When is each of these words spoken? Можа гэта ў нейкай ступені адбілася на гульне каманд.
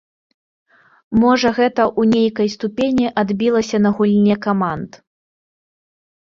Можа 1.23 1.51
гэта 1.57 1.81
ў 1.99 2.11
нейкай 2.13 2.47
ступені 2.55 3.05
адбілася 3.23 3.77
на 3.85 3.93
гульне 4.01 4.35
каманд. 4.49 4.91